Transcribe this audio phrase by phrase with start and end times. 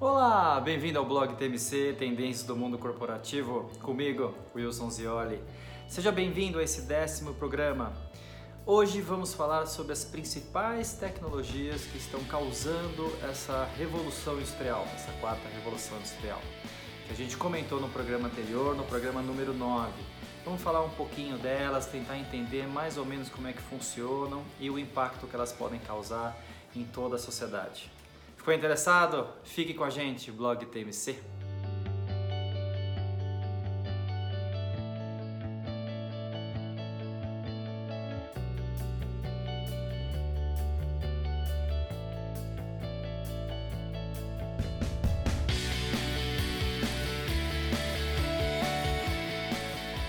[0.00, 5.42] Olá, bem-vindo ao blog TMC Tendências do Mundo Corporativo, comigo, Wilson Zioli.
[5.88, 7.92] Seja bem-vindo a esse décimo programa.
[8.64, 15.48] Hoje vamos falar sobre as principais tecnologias que estão causando essa revolução industrial, essa quarta
[15.48, 16.40] revolução industrial,
[17.08, 19.90] que a gente comentou no programa anterior, no programa número 9.
[20.44, 24.70] Vamos falar um pouquinho delas, tentar entender mais ou menos como é que funcionam e
[24.70, 26.40] o impacto que elas podem causar
[26.76, 27.97] em toda a sociedade.
[28.48, 29.28] Ficou interessado?
[29.44, 31.18] Fique com a gente, blog TMC.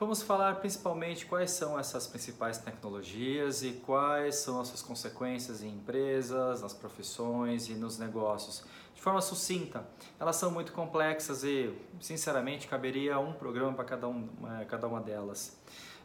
[0.00, 5.74] Vamos falar principalmente quais são essas principais tecnologias e quais são as suas consequências em
[5.74, 8.64] empresas, nas profissões e nos negócios.
[8.94, 9.86] De forma sucinta,
[10.18, 11.70] elas são muito complexas e,
[12.00, 14.26] sinceramente, caberia um programa para cada, um,
[14.58, 15.54] eh, cada uma delas.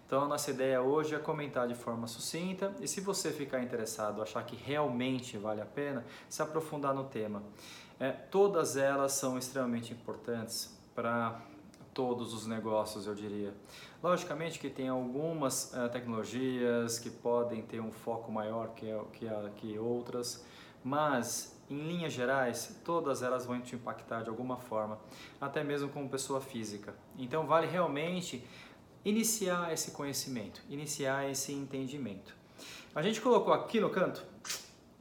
[0.06, 4.22] Então a nossa ideia hoje é comentar de forma sucinta e se você ficar interessado,
[4.22, 7.42] achar que realmente vale a pena, se aprofundar no tema.
[8.00, 11.42] É, todas elas são extremamente importantes para
[11.94, 13.54] todos os negócios, eu diria.
[14.02, 19.28] Logicamente que tem algumas é, tecnologias que podem ter um foco maior que, que,
[19.58, 20.44] que outras,
[20.84, 25.00] mas em linhas gerais, todas elas vão te impactar de alguma forma,
[25.40, 26.94] até mesmo como pessoa física.
[27.18, 28.46] Então vale realmente
[29.06, 32.36] iniciar esse conhecimento, iniciar esse entendimento.
[32.96, 34.24] A gente colocou aqui no canto,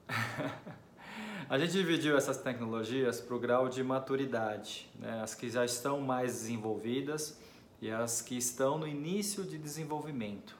[1.49, 5.21] a gente dividiu essas tecnologias para o grau de maturidade, né?
[5.23, 7.39] as que já estão mais desenvolvidas
[7.81, 10.57] e as que estão no início de desenvolvimento.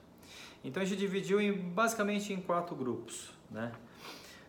[0.63, 3.31] Então a gente dividiu em, basicamente em quatro grupos.
[3.51, 3.71] Né?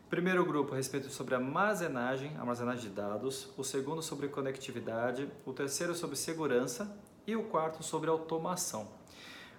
[0.08, 5.94] Primeiro grupo a respeito sobre armazenagem, armazenagem de dados, o segundo sobre conectividade, o terceiro
[5.94, 6.96] sobre segurança
[7.26, 8.88] e o quarto sobre automação.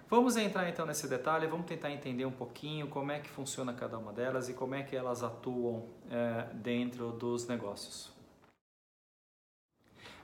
[0.08, 3.98] Vamos entrar então nesse detalhe, vamos tentar entender um pouquinho como é que funciona cada
[3.98, 8.14] uma delas e como é que elas atuam é, dentro dos negócios.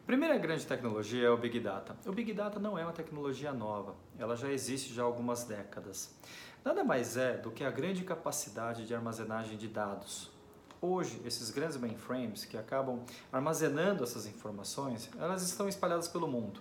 [0.07, 1.97] Primeira grande tecnologia é o Big Data.
[2.07, 6.15] O Big Data não é uma tecnologia nova, ela já existe já há algumas décadas.
[6.65, 10.31] Nada mais é do que a grande capacidade de armazenagem de dados.
[10.81, 16.61] Hoje, esses grandes mainframes que acabam armazenando essas informações, elas estão espalhadas pelo mundo.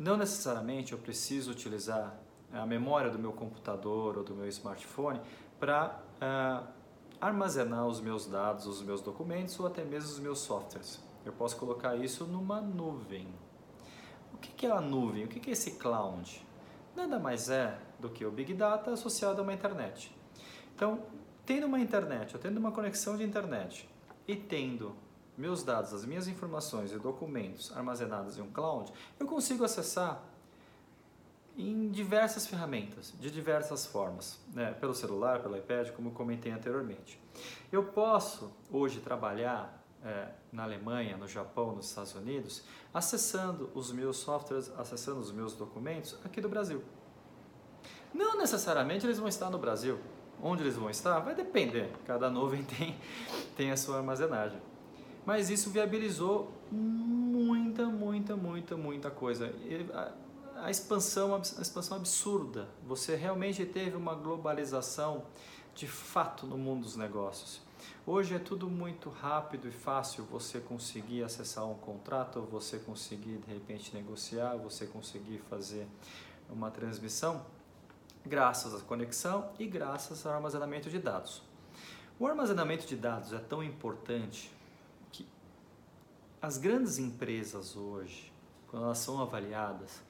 [0.00, 2.18] Não necessariamente eu preciso utilizar
[2.50, 5.20] a memória do meu computador ou do meu smartphone
[5.58, 6.66] para uh,
[7.20, 10.98] armazenar os meus dados, os meus documentos ou até mesmo os meus softwares.
[11.22, 13.28] Eu posso colocar isso numa nuvem.
[14.32, 15.26] O que é a nuvem?
[15.26, 16.46] O que é esse cloud?
[16.96, 20.16] Nada mais é do que o Big Data associado a uma internet.
[20.74, 21.04] Então,
[21.44, 23.86] tendo uma internet, eu tendo uma conexão de internet
[24.26, 24.96] e tendo
[25.40, 30.22] meus dados, as minhas informações e documentos armazenados em um cloud, eu consigo acessar
[31.56, 34.72] em diversas ferramentas, de diversas formas, né?
[34.72, 37.20] pelo celular, pelo iPad, como comentei anteriormente.
[37.72, 42.62] Eu posso hoje trabalhar é, na Alemanha, no Japão, nos Estados Unidos,
[42.92, 46.82] acessando os meus softwares, acessando os meus documentos aqui do Brasil.
[48.12, 49.98] Não necessariamente eles vão estar no Brasil.
[50.42, 51.92] Onde eles vão estar vai depender.
[52.06, 52.98] Cada nuvem tem,
[53.56, 54.60] tem a sua armazenagem.
[55.24, 59.52] Mas isso viabilizou muita, muita, muita, muita coisa.
[60.56, 62.68] A, expansão, a expansão absurda.
[62.86, 65.24] Você realmente teve uma globalização
[65.74, 67.60] de fato no mundo dos negócios.
[68.06, 73.52] Hoje é tudo muito rápido e fácil você conseguir acessar um contrato, você conseguir de
[73.52, 75.86] repente negociar, você conseguir fazer
[76.48, 77.44] uma transmissão
[78.24, 81.42] graças à conexão e graças ao armazenamento de dados.
[82.18, 84.52] O armazenamento de dados é tão importante
[86.42, 88.32] as grandes empresas hoje,
[88.68, 90.02] quando elas são avaliadas,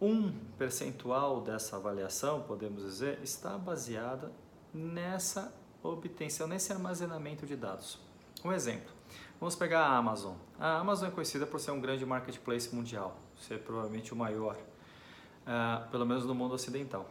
[0.00, 4.32] um percentual dessa avaliação, podemos dizer, está baseada
[4.72, 5.52] nessa
[5.82, 7.98] obtenção, nesse armazenamento de dados.
[8.44, 8.90] Um exemplo,
[9.38, 10.36] vamos pegar a Amazon.
[10.58, 15.90] A Amazon é conhecida por ser um grande marketplace mundial, ser provavelmente o maior, uh,
[15.90, 17.10] pelo menos no mundo ocidental.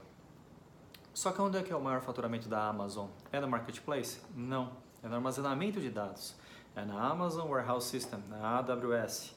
[1.14, 3.08] Só que onde é que é o maior faturamento da Amazon?
[3.32, 4.22] É no marketplace?
[4.34, 4.72] Não,
[5.04, 6.36] é no armazenamento de dados.
[6.76, 9.36] É na Amazon Warehouse System, na AWS.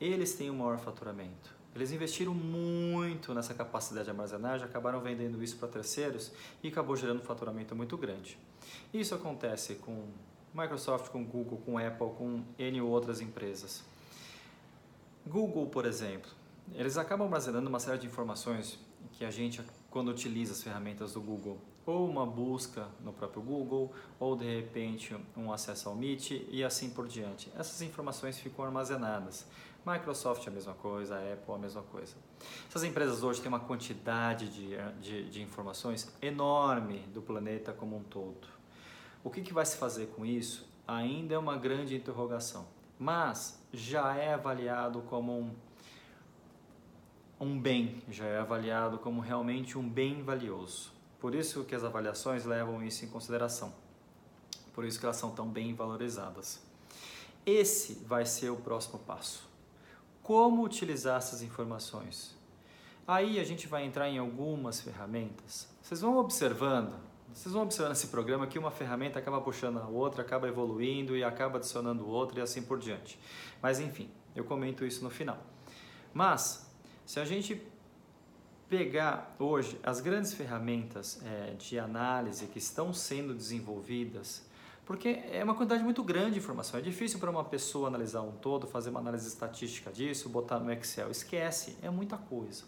[0.00, 1.54] Eles têm o maior faturamento.
[1.74, 6.30] Eles investiram muito nessa capacidade de armazenagem, acabaram vendendo isso para terceiros
[6.62, 8.38] e acabou gerando um faturamento muito grande.
[8.92, 10.06] Isso acontece com
[10.54, 13.82] Microsoft, com Google, com Apple, com N outras empresas.
[15.26, 16.30] Google, por exemplo,
[16.74, 18.78] eles acabam armazenando uma série de informações
[19.12, 23.92] que a gente, quando utiliza as ferramentas do Google, ou uma busca no próprio Google,
[24.18, 27.50] ou de repente um acesso ao Meet e assim por diante.
[27.56, 29.46] Essas informações ficam armazenadas.
[29.84, 32.14] Microsoft é a mesma coisa, a Apple é a mesma coisa.
[32.68, 38.02] Essas empresas hoje têm uma quantidade de, de, de informações enorme do planeta como um
[38.02, 38.46] todo.
[39.24, 42.66] O que, que vai se fazer com isso ainda é uma grande interrogação,
[42.98, 45.50] mas já é avaliado como um,
[47.40, 50.91] um bem, já é avaliado como realmente um bem valioso.
[51.22, 53.72] Por isso que as avaliações levam isso em consideração.
[54.74, 56.60] Por isso que elas são tão bem valorizadas.
[57.46, 59.48] Esse vai ser o próximo passo
[60.20, 62.36] como utilizar essas informações.
[63.06, 65.68] Aí a gente vai entrar em algumas ferramentas.
[65.80, 66.94] Vocês vão observando,
[67.32, 71.22] vocês vão observando esse programa que uma ferramenta acaba puxando a outra, acaba evoluindo e
[71.22, 73.16] acaba adicionando outra e assim por diante.
[73.62, 75.38] Mas enfim, eu comento isso no final.
[76.12, 76.68] Mas,
[77.06, 77.62] se a gente
[78.72, 84.42] pegar hoje as grandes ferramentas é, de análise que estão sendo desenvolvidas,
[84.86, 86.80] porque é uma quantidade muito grande de informação.
[86.80, 90.72] É difícil para uma pessoa analisar um todo, fazer uma análise estatística disso, botar no
[90.72, 91.10] Excel.
[91.10, 92.64] Esquece, é muita coisa.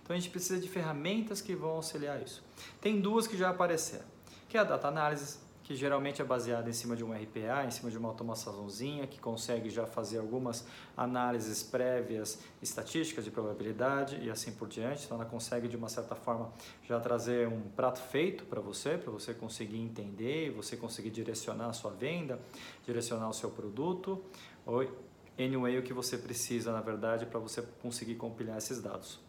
[0.00, 2.40] Então a gente precisa de ferramentas que vão auxiliar isso.
[2.80, 4.06] Tem duas que já apareceram,
[4.48, 7.70] que é a data analysis, que geralmente é baseada em cima de um RPA, em
[7.70, 10.66] cima de uma automaçãozinha, que consegue já fazer algumas
[10.96, 15.04] análises prévias, estatísticas de probabilidade e assim por diante.
[15.04, 16.50] Então ela consegue de uma certa forma
[16.88, 21.74] já trazer um prato feito para você, para você conseguir entender você conseguir direcionar a
[21.74, 22.40] sua venda,
[22.86, 24.24] direcionar o seu produto,
[24.64, 24.90] ou
[25.38, 29.20] anyway o que você precisa na verdade para você conseguir compilar esses dados.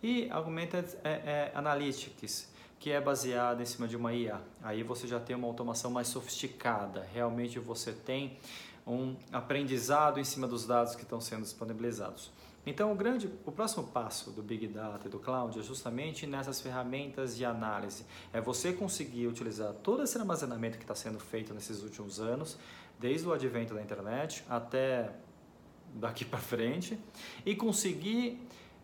[0.00, 2.48] E Augmented é, é, Analytics,
[2.80, 4.40] que é baseada em cima de uma IA.
[4.62, 8.38] Aí você já tem uma automação mais sofisticada, realmente você tem
[8.86, 12.32] um aprendizado em cima dos dados que estão sendo disponibilizados.
[12.64, 16.60] Então, o, grande, o próximo passo do Big Data e do Cloud é justamente nessas
[16.60, 18.04] ferramentas de análise.
[18.32, 22.58] É você conseguir utilizar todo esse armazenamento que está sendo feito nesses últimos anos,
[22.98, 25.10] desde o advento da internet até
[25.94, 26.98] daqui para frente,
[27.44, 28.40] e conseguir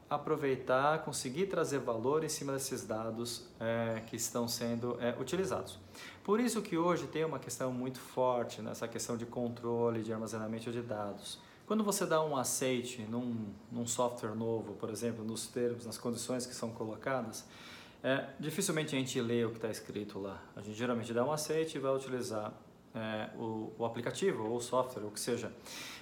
[0.08, 5.78] aproveitar, conseguir trazer valor em cima desses dados é, que estão sendo é, utilizados.
[6.22, 10.70] Por isso que hoje tem uma questão muito forte nessa questão de controle, de armazenamento
[10.70, 11.38] de dados.
[11.66, 16.46] Quando você dá um aceite num, num software novo, por exemplo, nos termos, nas condições
[16.46, 17.44] que são colocadas,
[18.02, 20.40] é, dificilmente a gente lê o que está escrito lá.
[20.54, 22.52] A gente geralmente dá um aceite e vai utilizar
[22.94, 25.52] é, o, o, aplicativo ou o software, o que seja.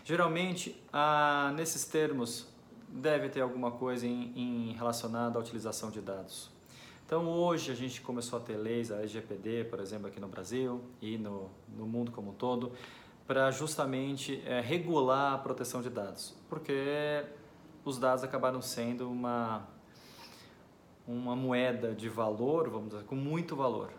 [0.05, 2.47] Geralmente, a, nesses termos,
[2.89, 6.51] deve ter alguma coisa em, em relacionada à utilização de dados.
[7.07, 10.81] Então hoje a gente começou a ter leis, a LGPD, por exemplo, aqui no Brasil
[11.03, 12.73] e no, no mundo como um todo,
[13.27, 17.25] para justamente é, regular a proteção de dados, porque
[17.85, 19.69] os dados acabaram sendo uma,
[21.07, 23.91] uma moeda de valor, vamos dizer, com muito valor.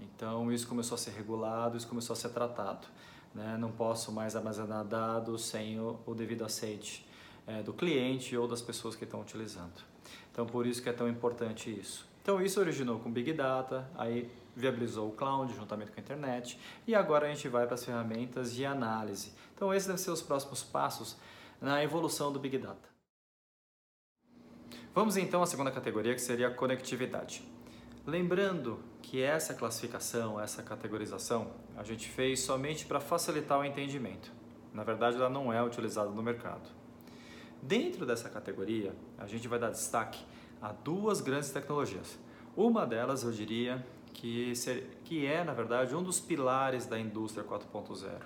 [0.00, 2.86] Então isso começou a ser regulado, isso começou a ser tratado.
[3.34, 3.56] Né?
[3.58, 7.07] Não posso mais armazenar dados sem o, o devido aceite
[7.48, 9.82] é, do cliente ou das pessoas que estão utilizando.
[10.30, 12.06] Então, por isso que é tão importante isso.
[12.22, 16.94] Então, isso originou com Big Data, aí viabilizou o cloud juntamente com a internet e
[16.94, 19.32] agora a gente vai para as ferramentas de análise.
[19.54, 21.16] Então, esses devem ser os próximos passos
[21.60, 22.88] na evolução do Big Data.
[24.94, 27.42] Vamos então à segunda categoria, que seria a conectividade.
[28.06, 34.32] Lembrando que essa classificação, essa categorização, a gente fez somente para facilitar o entendimento.
[34.72, 36.77] Na verdade, ela não é utilizada no mercado.
[37.62, 40.24] Dentro dessa categoria, a gente vai dar destaque
[40.60, 42.18] a duas grandes tecnologias.
[42.56, 47.44] Uma delas, eu diria, que, ser, que é, na verdade, um dos pilares da indústria
[47.44, 48.20] 4.0,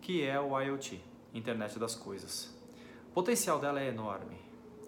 [0.00, 1.00] que é o IoT,
[1.34, 2.54] Internet das Coisas.
[3.08, 4.38] O potencial dela é enorme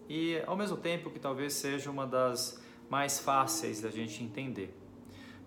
[0.08, 4.76] e ao mesmo tempo que talvez seja uma das mais fáceis da gente entender.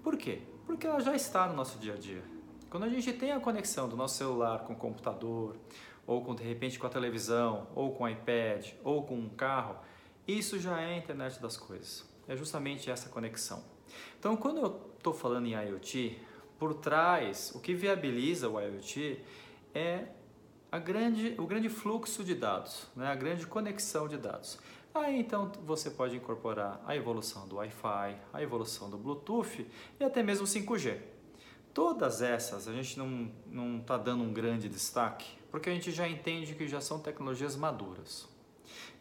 [0.04, 0.42] Por quê?
[0.66, 2.24] Porque ela já está no nosso dia a dia.
[2.70, 5.56] Quando a gente tem a conexão do nosso celular com o computador,
[6.08, 9.78] ou com de repente com a televisão, ou com o iPad, ou com um carro,
[10.28, 12.08] isso já é a internet das coisas.
[12.28, 13.64] É justamente essa conexão.
[14.20, 16.20] Então, quando eu estou falando em IoT,
[16.58, 19.20] por trás, o que viabiliza o IoT
[19.74, 20.08] é
[20.80, 23.08] grande, o grande fluxo de dados, né?
[23.08, 24.60] a grande conexão de dados.
[24.94, 29.68] Aí então você pode incorporar a evolução do Wi-Fi, a evolução do Bluetooth
[30.00, 31.15] e até mesmo 5G.
[31.76, 36.56] Todas essas a gente não está dando um grande destaque, porque a gente já entende
[36.56, 38.30] que já são tecnologias maduras.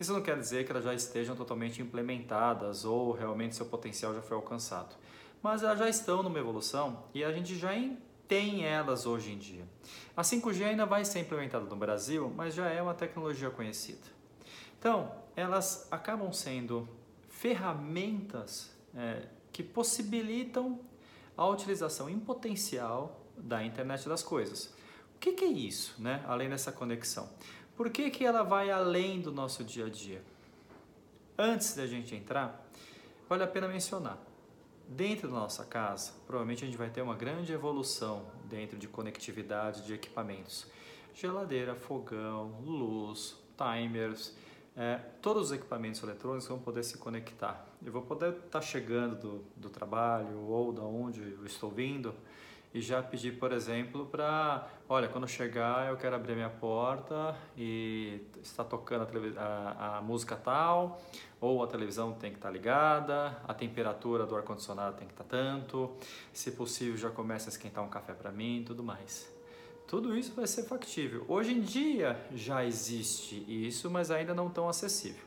[0.00, 4.20] Isso não quer dizer que elas já estejam totalmente implementadas ou realmente seu potencial já
[4.20, 4.96] foi alcançado,
[5.40, 7.70] mas elas já estão numa evolução e a gente já
[8.26, 9.64] tem elas hoje em dia.
[10.16, 14.08] A 5G ainda vai ser implementada no Brasil, mas já é uma tecnologia conhecida.
[14.80, 16.88] Então, elas acabam sendo
[17.28, 20.80] ferramentas é, que possibilitam
[21.36, 24.74] a utilização em potencial da internet das coisas.
[25.16, 26.24] O que, que é isso, né?
[26.26, 27.28] além dessa conexão?
[27.76, 30.22] Por que, que ela vai além do nosso dia a dia?
[31.36, 32.64] Antes da gente entrar,
[33.28, 34.18] vale a pena mencionar.
[34.86, 39.84] Dentro da nossa casa, provavelmente a gente vai ter uma grande evolução dentro de conectividade
[39.84, 40.66] de equipamentos.
[41.14, 44.36] Geladeira, fogão, luz, timers,
[44.76, 47.64] é, todos os equipamentos eletrônicos vão poder se conectar.
[47.84, 52.14] Eu vou poder estar tá chegando do, do trabalho ou da onde eu estou vindo
[52.74, 58.20] e já pedir, por exemplo, para, olha, quando chegar eu quero abrir minha porta e
[58.42, 59.06] está tocando
[59.38, 61.00] a, a, a, música tal,
[61.40, 65.22] ou a televisão tem que estar tá ligada, a temperatura do ar-condicionado tem que estar
[65.22, 65.96] tá tanto,
[66.32, 69.33] se possível já começa a esquentar um café para mim e tudo mais.
[69.86, 71.24] Tudo isso vai ser factível.
[71.28, 75.24] Hoje em dia já existe isso, mas ainda não tão acessível.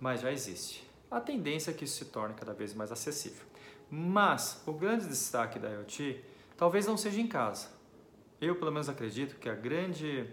[0.00, 0.88] Mas já existe.
[1.10, 3.44] A tendência é que isso se torne cada vez mais acessível.
[3.90, 6.22] Mas o grande destaque da IoT
[6.56, 7.68] talvez não seja em casa.
[8.40, 10.28] Eu, pelo menos, acredito que a grande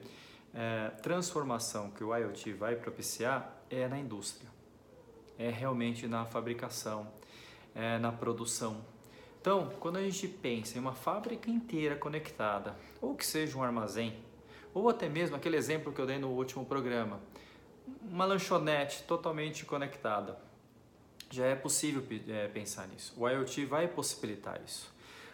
[0.54, 4.50] é, transformação que o IoT vai propiciar é na indústria.
[5.38, 7.12] É realmente na fabricação,
[7.74, 8.86] é na produção.
[9.44, 14.16] Então, quando a gente pensa em uma fábrica inteira conectada, ou que seja um armazém,
[14.74, 17.20] ou até mesmo aquele exemplo que eu dei no último programa,
[18.10, 20.40] uma lanchonete totalmente conectada,
[21.30, 23.14] já é possível é, pensar nisso.
[23.18, 24.90] O IoT vai possibilitar isso.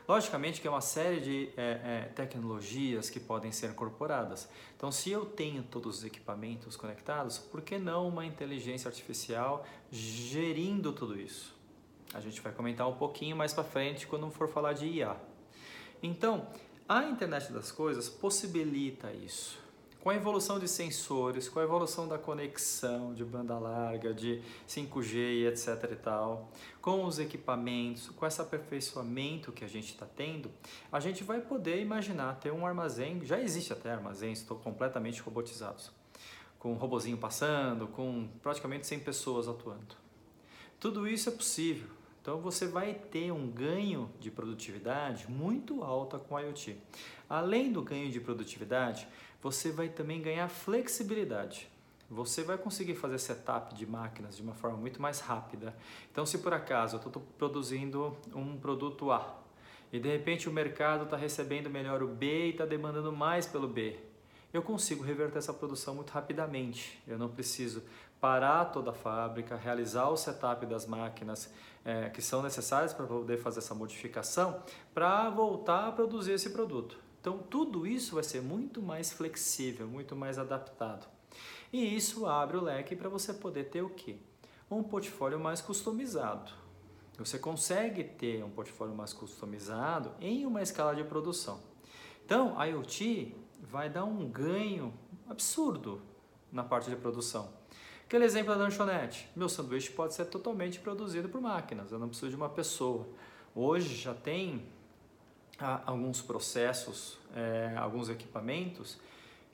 [0.07, 4.49] Logicamente que é uma série de é, é, tecnologias que podem ser incorporadas.
[4.75, 10.91] Então, se eu tenho todos os equipamentos conectados, por que não uma inteligência artificial gerindo
[10.93, 11.58] tudo isso?
[12.13, 15.15] A gente vai comentar um pouquinho mais para frente quando for falar de IA.
[16.01, 16.47] Então,
[16.87, 19.59] a internet das coisas possibilita isso.
[20.01, 25.15] Com a evolução de sensores, com a evolução da conexão de banda larga, de 5G
[25.17, 26.49] e etc e tal,
[26.81, 30.49] com os equipamentos, com esse aperfeiçoamento que a gente está tendo,
[30.89, 35.91] a gente vai poder imaginar ter um armazém, já existe até armazéns, estão completamente robotizados,
[36.57, 39.95] com um robozinho passando, com praticamente 100 pessoas atuando.
[40.79, 41.98] Tudo isso é possível.
[42.21, 46.77] Então você vai ter um ganho de produtividade muito alta com a IoT.
[47.29, 49.07] Além do ganho de produtividade,
[49.41, 51.69] você vai também ganhar flexibilidade.
[52.09, 55.75] Você vai conseguir fazer setup de máquinas de uma forma muito mais rápida.
[56.11, 59.37] Então, se por acaso eu estou produzindo um produto A
[59.93, 63.67] e de repente o mercado está recebendo melhor o B e está demandando mais pelo
[63.67, 63.95] B,
[64.51, 66.99] eu consigo reverter essa produção muito rapidamente.
[67.07, 67.83] Eu não preciso
[68.19, 71.51] parar toda a fábrica, realizar o setup das máquinas
[71.85, 74.61] é, que são necessárias para poder fazer essa modificação,
[74.93, 76.97] para voltar a produzir esse produto.
[77.21, 81.07] Então, tudo isso vai ser muito mais flexível, muito mais adaptado.
[81.71, 84.17] E isso abre o leque para você poder ter o quê?
[84.71, 86.51] Um portfólio mais customizado.
[87.17, 91.59] Você consegue ter um portfólio mais customizado em uma escala de produção.
[92.25, 94.93] Então, a IoT vai dar um ganho
[95.27, 96.01] absurdo
[96.51, 97.58] na parte de produção.
[98.09, 99.29] Aquele exemplo da lanchonete.
[99.35, 103.07] Meu sanduíche pode ser totalmente produzido por máquinas, eu não preciso de uma pessoa.
[103.53, 104.63] Hoje já tem
[105.59, 108.97] há alguns processos, é, alguns equipamentos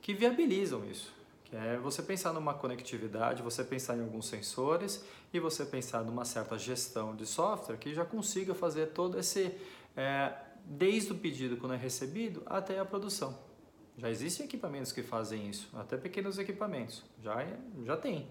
[0.00, 1.12] que viabilizam isso.
[1.44, 6.24] Que é você pensar numa conectividade, você pensar em alguns sensores e você pensar numa
[6.24, 9.54] certa gestão de software que já consiga fazer todo esse,
[9.94, 10.32] é,
[10.64, 13.38] desde o pedido quando é recebido até a produção.
[13.98, 18.26] Já existem equipamentos que fazem isso, até pequenos equipamentos, já, é, já tem.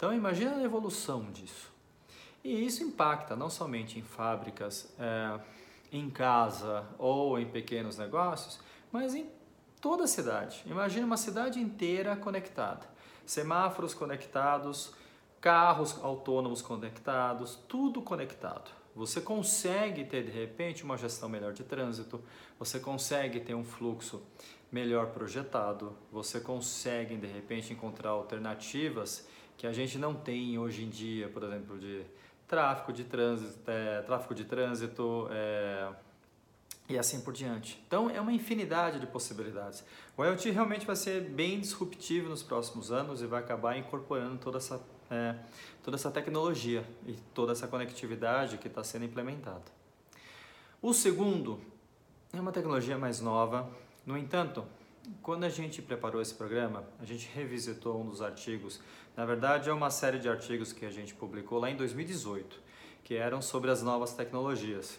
[0.00, 1.70] Então imagina a evolução disso.
[2.42, 5.38] E isso impacta não somente em fábricas, é,
[5.92, 8.58] em casa ou em pequenos negócios,
[8.90, 9.28] mas em
[9.78, 10.62] toda a cidade.
[10.64, 12.88] Imagine uma cidade inteira conectada,
[13.26, 14.94] semáforos conectados,
[15.38, 18.70] carros autônomos conectados, tudo conectado.
[18.96, 22.22] Você consegue ter de repente uma gestão melhor de trânsito,
[22.58, 24.22] você consegue ter um fluxo
[24.72, 29.28] melhor projetado, você consegue de repente encontrar alternativas
[29.60, 32.02] que a gente não tem hoje em dia, por exemplo, de
[32.48, 35.86] tráfego de trânsito, é, tráfego de trânsito é,
[36.88, 37.78] e assim por diante.
[37.86, 39.84] Então é uma infinidade de possibilidades.
[40.16, 44.56] O IoT realmente vai ser bem disruptivo nos próximos anos e vai acabar incorporando toda
[44.56, 45.34] essa, é,
[45.84, 49.70] toda essa tecnologia e toda essa conectividade que está sendo implementada.
[50.80, 51.60] O segundo
[52.32, 53.70] é uma tecnologia mais nova,
[54.06, 54.64] no entanto,
[55.22, 58.80] quando a gente preparou esse programa, a gente revisitou um dos artigos.
[59.16, 62.60] Na verdade, é uma série de artigos que a gente publicou lá em 2018,
[63.04, 64.98] que eram sobre as novas tecnologias.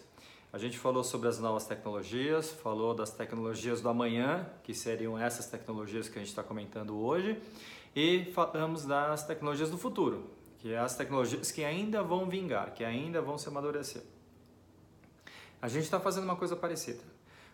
[0.52, 5.46] A gente falou sobre as novas tecnologias, falou das tecnologias do amanhã, que seriam essas
[5.46, 7.40] tecnologias que a gente está comentando hoje,
[7.96, 12.84] e falamos das tecnologias do futuro, que é as tecnologias que ainda vão vingar, que
[12.84, 14.02] ainda vão se amadurecer.
[15.60, 17.02] A gente está fazendo uma coisa parecida.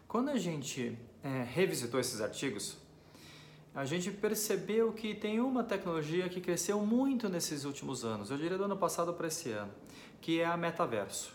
[0.08, 2.78] Quando a gente é, revisitou esses artigos,
[3.74, 8.56] a gente percebeu que tem uma tecnologia que cresceu muito nesses últimos anos, eu diria
[8.56, 9.70] do ano passado para esse ano,
[10.18, 11.30] que é a metaverso.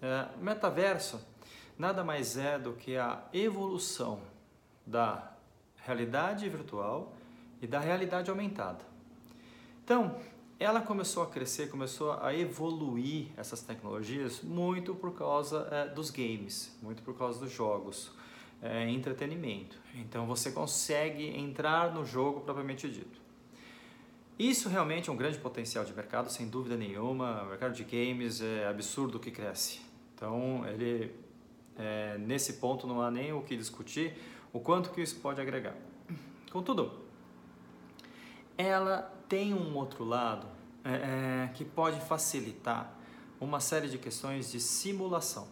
[0.00, 1.20] É, metaverso
[1.78, 4.22] nada mais é do que a evolução
[4.86, 5.32] da
[5.76, 7.12] realidade virtual
[7.60, 8.82] e da realidade aumentada.
[9.84, 10.18] Então,
[10.58, 16.76] ela começou a crescer, começou a evoluir essas tecnologias muito por causa é, dos games,
[16.82, 18.10] muito por causa dos jogos,
[18.62, 19.78] é, entretenimento.
[19.94, 23.20] Então você consegue entrar no jogo propriamente dito.
[24.38, 27.42] Isso realmente é um grande potencial de mercado, sem dúvida nenhuma.
[27.42, 29.80] O mercado de games é absurdo que cresce.
[30.14, 31.10] Então, ele,
[31.78, 34.14] é, nesse ponto não há nem o que discutir
[34.52, 35.74] o quanto que isso pode agregar.
[36.50, 37.05] Contudo,
[38.56, 40.46] ela tem um outro lado
[40.84, 40.90] é,
[41.44, 42.92] é, que pode facilitar
[43.40, 45.48] uma série de questões de simulação.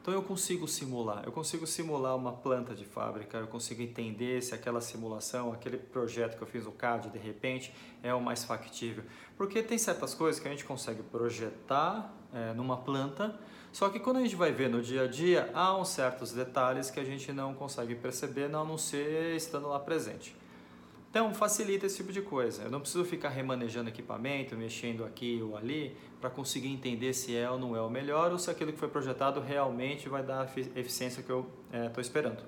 [0.00, 4.54] Então eu consigo simular, eu consigo simular uma planta de fábrica, eu consigo entender se
[4.54, 9.02] aquela simulação, aquele projeto que eu fiz no CAD de repente é o mais factível.
[9.34, 13.40] Porque tem certas coisas que a gente consegue projetar é, numa planta,
[13.72, 16.90] só que quando a gente vai ver no dia a dia, há uns certos detalhes
[16.90, 20.36] que a gente não consegue perceber, a não ser estando lá presente.
[21.14, 22.64] Então, facilita esse tipo de coisa.
[22.64, 27.48] Eu não preciso ficar remanejando equipamento, mexendo aqui ou ali, para conseguir entender se é
[27.48, 30.80] ou não é o melhor ou se aquilo que foi projetado realmente vai dar a
[30.80, 32.42] eficiência que eu estou é, esperando.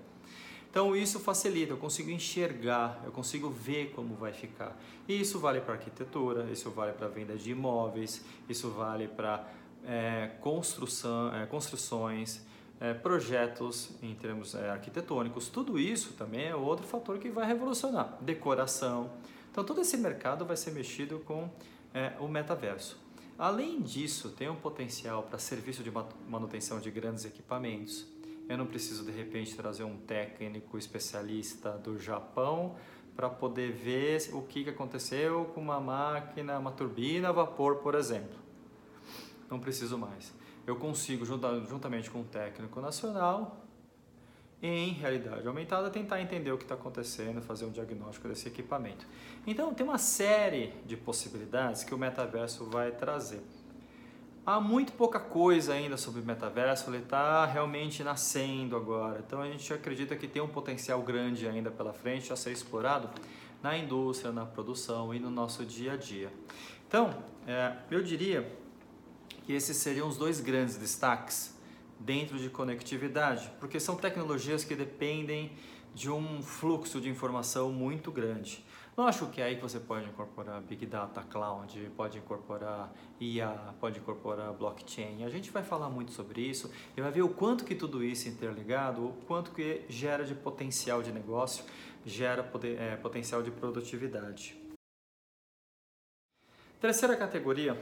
[0.68, 4.76] Então, isso facilita, eu consigo enxergar, eu consigo ver como vai ficar.
[5.06, 9.48] E isso vale para arquitetura, isso vale para venda de imóveis, isso vale para
[9.86, 12.44] é, construção, é, construções,
[12.80, 18.16] é, projetos em termos é, arquitetônicos, tudo isso também é outro fator que vai revolucionar.
[18.20, 19.10] Decoração.
[19.50, 21.48] Então, todo esse mercado vai ser mexido com
[21.94, 22.98] é, o metaverso.
[23.38, 25.90] Além disso, tem um potencial para serviço de
[26.28, 28.06] manutenção de grandes equipamentos.
[28.48, 32.76] Eu não preciso, de repente, trazer um técnico especialista do Japão
[33.14, 38.38] para poder ver o que aconteceu com uma máquina, uma turbina a vapor, por exemplo.
[39.50, 40.32] Não preciso mais
[40.66, 43.66] eu consigo, juntamente com um técnico nacional,
[44.62, 49.06] em realidade aumentada, tentar entender o que está acontecendo, fazer um diagnóstico desse equipamento.
[49.46, 53.42] Então, tem uma série de possibilidades que o metaverso vai trazer.
[54.44, 59.22] Há muito pouca coisa ainda sobre o metaverso, ele está realmente nascendo agora.
[59.26, 63.10] Então, a gente acredita que tem um potencial grande ainda pela frente a ser explorado
[63.62, 66.32] na indústria, na produção e no nosso dia a dia.
[66.88, 67.12] Então,
[67.46, 68.48] é, eu diria
[69.46, 71.54] que esses seriam os dois grandes destaques
[72.00, 75.52] dentro de conectividade, porque são tecnologias que dependem
[75.94, 78.62] de um fluxo de informação muito grande.
[78.96, 83.98] Lógico que é aí que você pode incorporar Big Data Cloud, pode incorporar IA, pode
[83.98, 85.22] incorporar blockchain.
[85.22, 88.26] A gente vai falar muito sobre isso e vai ver o quanto que tudo isso
[88.26, 91.64] é interligado, o quanto que gera de potencial de negócio,
[92.04, 94.56] gera poder, é, potencial de produtividade.
[96.80, 97.76] Terceira categoria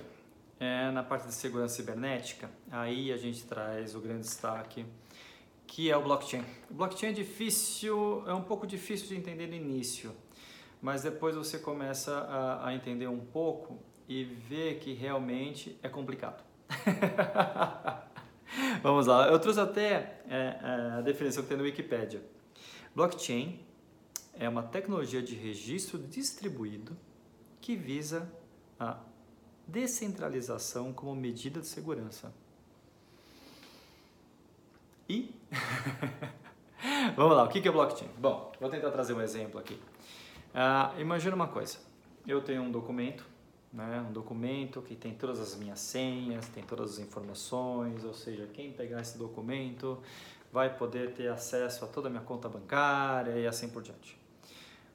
[0.59, 4.85] é, na parte de segurança cibernética, aí a gente traz o grande destaque,
[5.67, 6.45] que é o blockchain.
[6.71, 10.15] O blockchain é difícil, é um pouco difícil de entender no início,
[10.81, 16.45] mas depois você começa a, a entender um pouco e ver que realmente é complicado.
[18.83, 22.23] Vamos lá, eu trouxe até é, é, a definição que tem no Wikipedia.
[22.95, 23.61] Blockchain
[24.35, 26.97] é uma tecnologia de registro distribuído
[27.61, 28.31] que visa
[28.79, 28.99] a
[29.67, 32.33] descentralização como medida de segurança.
[35.09, 35.35] E
[37.17, 38.09] vamos lá, o que é blockchain?
[38.19, 39.75] Bom, vou tentar trazer um exemplo aqui.
[40.55, 41.79] Uh, imagina uma coisa:
[42.27, 43.35] eu tenho um documento
[43.75, 44.07] né?
[44.09, 48.73] um documento que tem todas as minhas senhas, tem todas as informações, ou seja, quem
[48.73, 49.99] pegar esse documento
[50.53, 54.17] vai poder ter acesso a toda a minha conta bancária e assim por diante.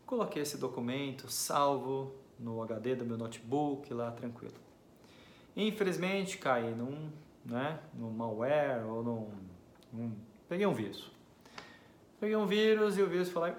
[0.05, 4.55] Coloquei esse documento salvo no HD do meu notebook lá tranquilo.
[5.55, 7.11] Infelizmente caí num,
[7.45, 9.31] né, num malware ou num,
[9.91, 10.15] num
[10.47, 11.11] peguei um vírus.
[12.19, 13.55] Peguei um vírus e o vírus foi lá e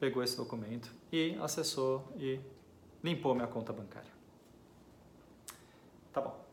[0.00, 2.40] pegou esse documento e acessou e
[3.02, 4.10] limpou minha conta bancária.
[6.12, 6.44] Tá bom.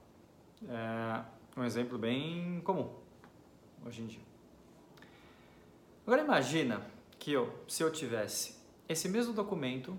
[0.70, 1.24] É
[1.60, 2.90] um exemplo bem comum
[3.86, 4.22] hoje em dia.
[6.06, 6.86] Agora imagina
[7.20, 8.56] que eu, se eu tivesse
[8.90, 9.98] esse mesmo documento,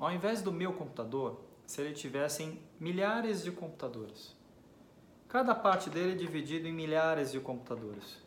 [0.00, 4.36] ao invés do meu computador, se ele tivesse em milhares de computadores.
[5.28, 8.18] Cada parte dele dividido em milhares de computadores.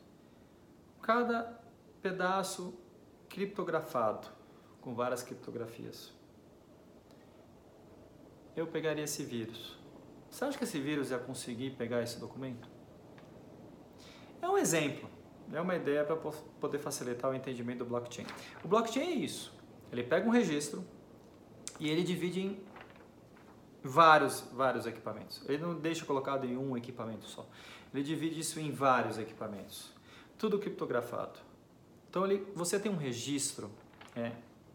[1.02, 1.62] Cada
[2.02, 2.74] pedaço
[3.28, 4.30] criptografado,
[4.80, 6.14] com várias criptografias.
[8.56, 9.84] Eu pegaria esse vírus
[10.34, 12.68] você acha que esse vírus ia conseguir pegar esse documento?
[14.42, 15.08] É um exemplo,
[15.54, 18.26] é uma ideia para poder facilitar o entendimento do blockchain.
[18.64, 19.54] O blockchain é isso.
[19.92, 20.84] Ele pega um registro
[21.80, 22.60] e ele divide em
[23.84, 25.42] vários, vários equipamentos.
[25.48, 27.48] Ele não deixa colocado em um equipamento só.
[27.94, 29.92] Ele divide isso em vários equipamentos.
[30.38, 31.40] Tudo criptografado.
[32.10, 33.70] Então ele, você tem um registro
[34.16, 34.32] é,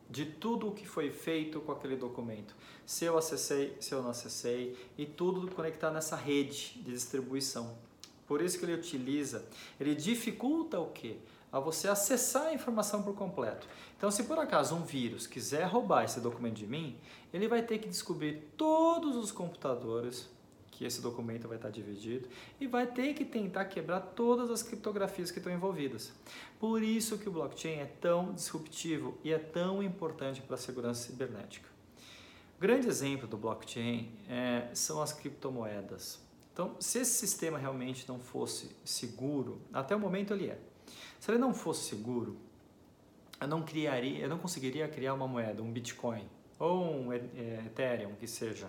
[0.09, 2.55] de tudo o que foi feito com aquele documento.
[2.87, 7.77] Se eu acessei, se eu não acessei e tudo conectado nessa rede de distribuição.
[8.27, 9.47] Por isso que ele utiliza,
[9.81, 11.17] ele dificulta o quê?
[11.51, 13.67] A você acessar a informação por completo.
[13.97, 16.97] Então, se por acaso um vírus quiser roubar esse documento de mim,
[17.33, 20.29] ele vai ter que descobrir todos os computadores
[20.79, 22.29] que esse documento vai estar dividido
[22.61, 26.13] e vai ter que tentar quebrar todas as criptografias que estão envolvidas.
[26.61, 31.11] Por isso que o blockchain é tão disruptivo e é tão importante para a segurança
[31.11, 31.69] cibernética.
[32.61, 36.21] Grande exemplo do blockchain é, são as criptomoedas.
[36.53, 40.59] Então, se esse sistema realmente não fosse seguro, até o momento ele é.
[41.19, 42.37] Se ele não fosse seguro,
[43.41, 47.19] eu não criaria, eu não conseguiria criar uma moeda, um Bitcoin ou um é,
[47.67, 48.69] Ethereum que seja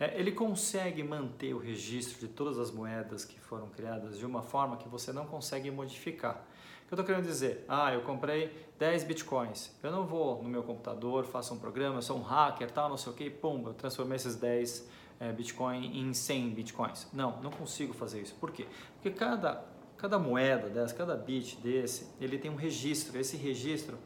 [0.00, 4.40] é, ele consegue manter o registro de todas as moedas que foram criadas de uma
[4.40, 6.36] forma que você não consegue modificar.
[6.36, 7.66] O que eu estou querendo dizer?
[7.68, 9.70] Ah, eu comprei 10 bitcoins.
[9.82, 12.96] Eu não vou no meu computador, faço um programa, eu sou um hacker, tal, não
[12.96, 14.88] sei o que, pum, eu transformei esses 10
[15.20, 17.06] é, bitcoins em 100 bitcoins.
[17.12, 18.34] Não, não consigo fazer isso.
[18.36, 18.66] Por quê?
[18.94, 19.62] Porque cada,
[20.00, 23.18] cada moeda dessa, cada bit desse, ele tem um registro.
[23.20, 23.98] Esse registro,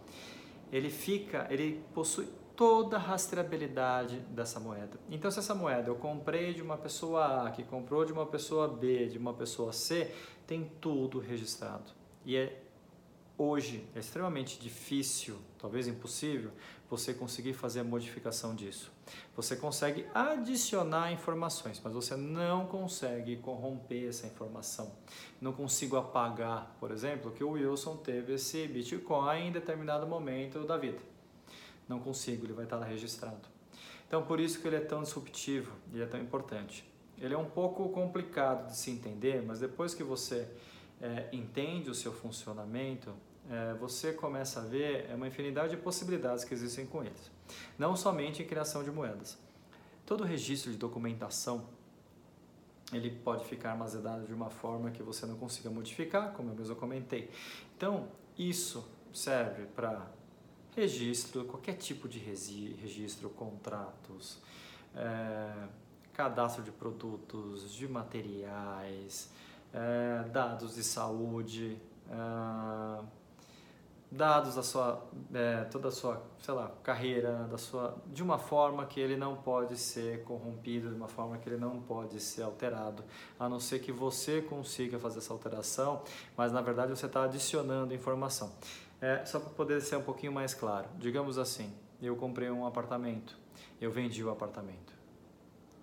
[0.72, 2.26] ele fica, ele possui
[2.57, 4.98] toda a rastreabilidade dessa moeda.
[5.09, 8.66] Então, se essa moeda eu comprei de uma pessoa A, que comprou de uma pessoa
[8.66, 10.11] B, de uma pessoa C,
[10.46, 11.92] tem tudo registrado.
[12.24, 12.63] E é
[13.36, 16.50] hoje é extremamente difícil, talvez impossível,
[16.88, 18.92] você conseguir fazer a modificação disso.
[19.36, 24.92] Você consegue adicionar informações, mas você não consegue corromper essa informação.
[25.40, 30.76] Não consigo apagar, por exemplo, que o Wilson teve esse Bitcoin em determinado momento da
[30.76, 31.14] vida
[31.88, 33.48] não consigo, ele vai estar lá registrado.
[34.06, 36.84] Então, por isso que ele é tão disruptivo e é tão importante.
[37.18, 40.48] Ele é um pouco complicado de se entender, mas depois que você
[41.04, 43.14] é, entende o seu funcionamento,
[43.50, 47.30] é, você começa a ver é uma infinidade de possibilidades que existem com eles.
[47.78, 49.38] Não somente em criação de moedas.
[50.06, 51.68] Todo registro de documentação
[52.90, 56.74] ele pode ficar armazenado de uma forma que você não consiga modificar, como eu mesmo
[56.76, 57.30] comentei.
[57.76, 60.06] Então, isso serve para
[60.74, 64.38] registro, qualquer tipo de registro, contratos,
[64.94, 65.68] é,
[66.12, 69.30] cadastro de produtos, de materiais,
[69.74, 71.76] é, dados de saúde,
[72.08, 73.04] é,
[74.10, 78.87] dados da sua, é, toda a sua, sei lá, carreira, da sua, de uma forma
[78.87, 83.02] que ele não pode ser corrompido, de uma forma que ele não pode ser alterado,
[83.38, 86.02] a não ser que você consiga fazer essa alteração,
[86.37, 88.52] mas na verdade você está adicionando informação.
[89.00, 93.37] É, só para poder ser um pouquinho mais claro, digamos assim, eu comprei um apartamento,
[93.80, 94.94] eu vendi o apartamento.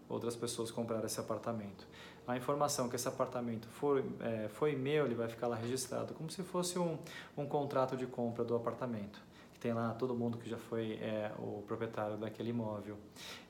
[0.07, 1.87] Outras pessoas compraram esse apartamento.
[2.27, 6.29] A informação que esse apartamento foi, é, foi meu, ele vai ficar lá registrado, como
[6.29, 6.97] se fosse um,
[7.37, 9.19] um contrato de compra do apartamento
[9.61, 12.97] tem lá todo mundo que já foi é, o proprietário daquele imóvel.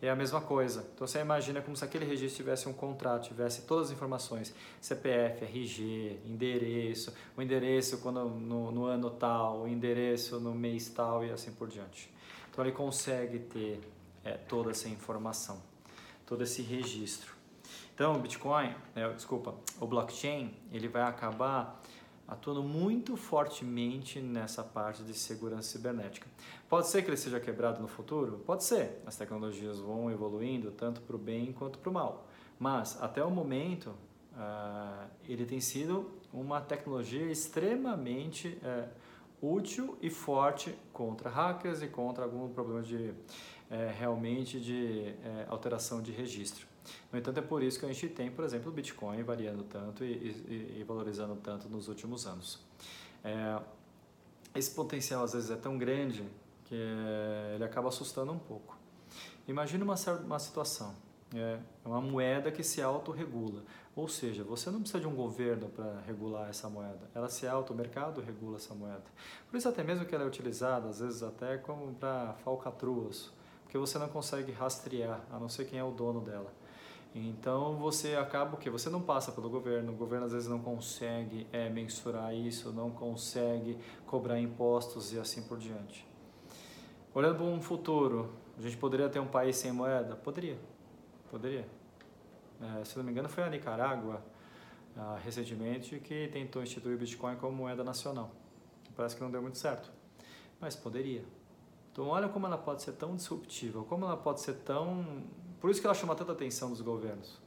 [0.01, 0.85] É a mesma coisa.
[0.93, 5.45] Então você imagina como se aquele registro tivesse um contrato, tivesse todas as informações, CPF,
[5.45, 11.31] RG, endereço, o endereço quando, no, no ano tal, o endereço no mês tal e
[11.31, 12.11] assim por diante.
[12.51, 13.79] Então ele consegue ter
[14.25, 15.61] é, toda essa informação,
[16.25, 17.40] todo esse registro.
[18.01, 21.79] Então o Bitcoin, é, desculpa, o blockchain, ele vai acabar
[22.27, 26.27] atuando muito fortemente nessa parte de segurança cibernética.
[26.67, 28.39] Pode ser que ele seja quebrado no futuro?
[28.43, 29.03] Pode ser.
[29.05, 32.25] As tecnologias vão evoluindo tanto para o bem quanto para o mal.
[32.57, 33.89] Mas, até o momento,
[34.33, 38.89] uh, ele tem sido uma tecnologia extremamente uh,
[39.39, 43.15] útil e forte contra hackers e contra algum problema de uh,
[43.99, 45.13] realmente de
[45.47, 46.70] alteração de registro.
[47.11, 50.03] No entanto, é por isso que a gente tem, por exemplo, o Bitcoin variando tanto
[50.03, 52.59] e, e, e valorizando tanto nos últimos anos.
[53.23, 53.59] É,
[54.55, 56.25] esse potencial às vezes é tão grande
[56.65, 58.77] que é, ele acaba assustando um pouco.
[59.47, 60.95] Imagine uma, uma situação,
[61.33, 63.63] é uma moeda que se autorregula,
[63.95, 67.73] ou seja, você não precisa de um governo para regular essa moeda, ela se auto,
[67.73, 69.03] o mercado regula essa moeda.
[69.49, 73.31] Por isso até mesmo que ela é utilizada, às vezes até como para falcatruas,
[73.63, 76.53] porque você não consegue rastrear, a não ser quem é o dono dela.
[77.13, 80.59] Então você acaba o que você não passa pelo governo, o governo às vezes não
[80.59, 86.07] consegue é, mensurar isso, não consegue cobrar impostos e assim por diante.
[87.13, 90.15] Olhando para um futuro, a gente poderia ter um país sem moeda?
[90.15, 90.57] Poderia,
[91.29, 91.67] poderia.
[92.61, 94.23] É, se não me engano foi a Nicarágua
[94.95, 98.31] ah, recentemente que tentou instituir o Bitcoin como moeda nacional.
[98.95, 99.91] Parece que não deu muito certo,
[100.59, 101.25] mas poderia.
[101.91, 105.23] Então olha como ela pode ser tão disruptiva, como ela pode ser tão
[105.61, 107.39] por isso que ela chama tanta atenção dos governos.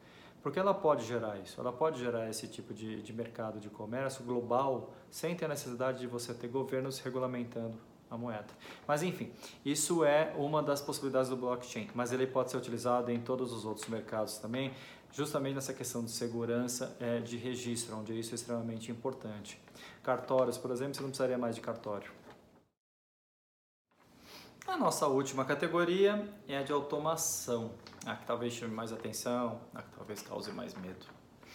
[0.43, 4.25] Porque ela pode gerar isso, ela pode gerar esse tipo de, de mercado de comércio
[4.25, 7.77] global sem ter a necessidade de você ter governos regulamentando
[8.11, 8.47] a moeda.
[8.87, 9.33] Mas enfim,
[9.65, 13.65] isso é uma das possibilidades do blockchain, mas ele pode ser utilizado em todos os
[13.65, 14.73] outros mercados também,
[15.13, 19.59] justamente nessa questão de segurança é, de registro, onde isso é extremamente importante.
[20.03, 22.11] Cartórios, por exemplo, você não precisaria mais de cartório.
[24.67, 27.73] A nossa última categoria é a de automação,
[28.07, 31.07] a que talvez chame mais atenção, a que talvez cause mais medo.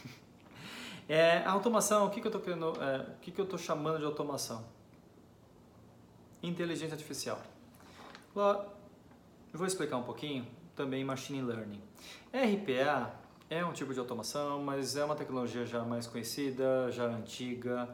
[1.11, 4.63] É, a automação, o que, que eu estou é, que, que chamando de automação?
[6.43, 7.41] Inteligência artificial.
[9.51, 10.45] vou explicar um pouquinho
[10.75, 11.81] também machine learning.
[12.31, 13.11] RPA
[13.49, 17.89] é um tipo de automação, mas é uma tecnologia já mais conhecida, já antiga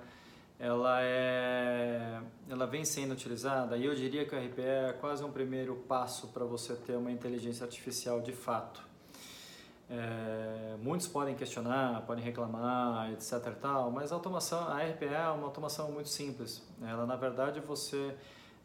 [0.60, 5.32] ela é ela vem sendo utilizada e eu diria que o RPE é quase um
[5.32, 8.82] primeiro passo para você ter uma inteligência artificial de fato.
[9.90, 13.54] É, muitos podem questionar, podem reclamar, etc.
[13.62, 16.64] Tal, mas a automação, a RPE é uma automação muito simples.
[16.82, 18.16] Ela na verdade você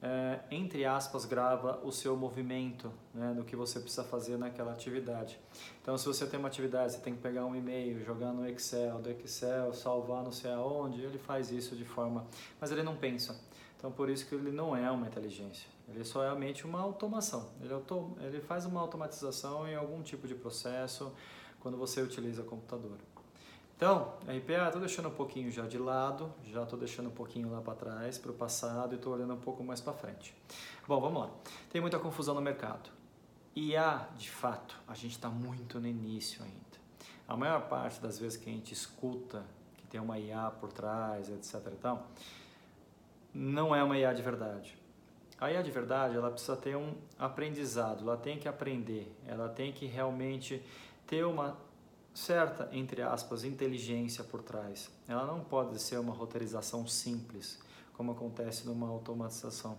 [0.03, 5.39] é, entre aspas, grava o seu movimento né, do que você precisa fazer naquela atividade.
[5.83, 8.99] Então, se você tem uma atividade, você tem que pegar um e-mail, jogar no Excel,
[8.99, 12.27] do Excel, salvar não sei aonde, ele faz isso de forma...
[12.59, 13.39] Mas ele não pensa.
[13.77, 15.69] Então, por isso que ele não é uma inteligência.
[15.89, 17.51] Ele é só realmente uma automação.
[17.61, 18.17] Ele, auto...
[18.21, 21.13] ele faz uma automatização em algum tipo de processo
[21.61, 22.99] quando você utiliza computador.
[23.81, 27.63] Então, RPA, estou deixando um pouquinho já de lado, já estou deixando um pouquinho lá
[27.63, 30.37] para trás, para o passado e estou olhando um pouco mais para frente.
[30.87, 31.31] Bom, vamos lá.
[31.71, 32.91] Tem muita confusão no mercado.
[33.57, 36.79] IA, de fato, a gente está muito no início ainda.
[37.27, 39.47] A maior parte das vezes que a gente escuta
[39.79, 41.79] que tem uma IA por trás, etc e
[43.33, 44.79] não é uma IA de verdade.
[45.41, 49.73] A IA de verdade, ela precisa ter um aprendizado, ela tem que aprender, ela tem
[49.73, 50.63] que realmente
[51.07, 51.57] ter uma
[52.21, 54.91] certa, entre aspas, inteligência por trás.
[55.09, 57.59] Ela não pode ser uma roteirização simples,
[57.95, 59.79] como acontece numa automatização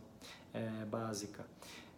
[0.53, 1.45] é, básica.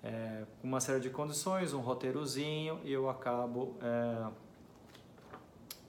[0.04, 4.32] É, uma série de condições, um roteirozinho, e eu acabo é,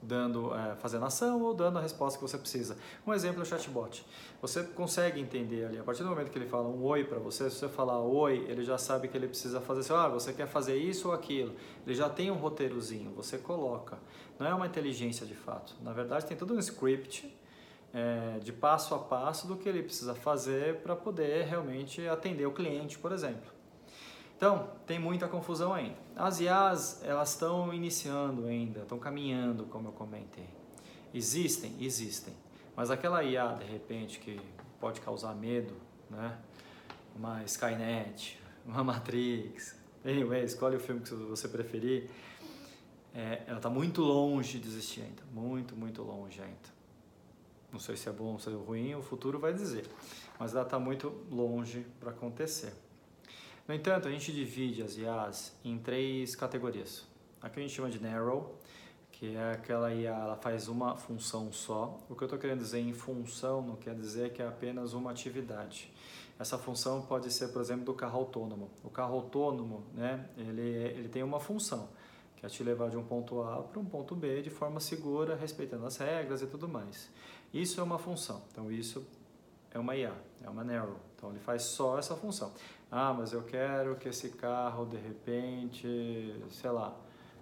[0.06, 2.76] dando, é, fazendo ação ou dando a resposta que você precisa.
[3.06, 4.04] Um exemplo é o chatbot.
[4.40, 7.48] Você consegue entender ali, a partir do momento que ele fala um oi para você,
[7.50, 10.46] se você falar oi, ele já sabe que ele precisa fazer assim, ah, você quer
[10.46, 11.54] fazer isso ou aquilo.
[11.86, 13.98] Ele já tem um roteirozinho, você coloca.
[14.38, 15.74] Não é uma inteligência de fato.
[15.80, 17.34] Na verdade, tem todo um script
[17.92, 22.52] é, de passo a passo do que ele precisa fazer para poder realmente atender o
[22.52, 23.53] cliente, por exemplo.
[24.44, 25.96] Então, tem muita confusão ainda.
[26.14, 30.46] As IAs, elas estão iniciando ainda, estão caminhando, como eu comentei.
[31.14, 31.74] Existem?
[31.80, 32.34] Existem.
[32.76, 34.38] Mas aquela IA, de repente, que
[34.78, 35.72] pode causar medo,
[36.10, 36.36] né?
[37.16, 42.10] Uma Skynet, uma Matrix, anyway, escolhe o filme que você preferir.
[43.14, 46.74] É, ela está muito longe de existir ainda, muito, muito longe ainda.
[47.72, 49.86] Não sei se é bom ou se é ruim, o futuro vai dizer.
[50.38, 52.83] Mas ela está muito longe para acontecer.
[53.66, 57.06] No entanto, a gente divide as IAs em três categorias.
[57.40, 58.58] Aqui a gente chama de narrow,
[59.10, 61.98] que é aquela IA, ela faz uma função só.
[62.10, 65.10] O que eu estou querendo dizer em função não quer dizer que é apenas uma
[65.10, 65.90] atividade.
[66.38, 68.70] Essa função pode ser, por exemplo, do carro autônomo.
[68.82, 71.88] O carro autônomo, né, ele, ele tem uma função,
[72.36, 75.36] que é te levar de um ponto A para um ponto B de forma segura,
[75.36, 77.08] respeitando as regras e tudo mais.
[77.52, 79.06] Isso é uma função, então isso
[79.70, 82.52] é uma IA, é uma narrow, então ele faz só essa função.
[82.96, 86.96] Ah, mas eu quero que esse carro de repente, sei lá,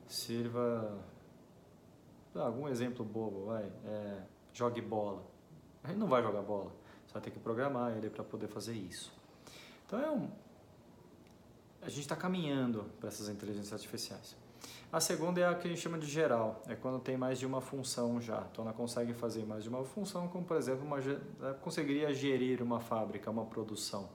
[0.09, 0.99] sirva
[2.35, 4.23] algum exemplo bobo, vai, é,
[4.55, 5.23] jogue bola.
[5.85, 6.73] Ele não vai jogar bola,
[7.13, 9.13] vai ter que programar ele para poder fazer isso.
[9.87, 10.31] Então é um,
[11.83, 14.35] a gente está caminhando para essas inteligências artificiais.
[14.91, 17.45] A segunda é a que a gente chama de geral, é quando tem mais de
[17.45, 18.47] uma função já.
[18.51, 20.99] Então ela consegue fazer mais de uma função, como por exemplo, uma,
[21.61, 24.09] conseguiria gerir uma fábrica, uma produção.